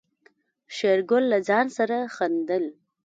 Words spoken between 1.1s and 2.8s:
له ځان سره خندل.